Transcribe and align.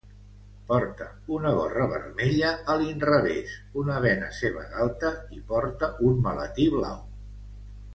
Porta 0.69 1.05
una 1.35 1.51
gorra 1.57 1.85
vermella 1.91 2.55
a 2.75 2.79
l'inrevés, 2.81 3.53
una 3.85 4.01
bena 4.09 4.33
seva 4.41 4.67
galta 4.75 5.15
i 5.41 5.45
porta 5.55 5.95
un 6.11 6.21
maletí 6.29 6.71
blau. 6.79 7.01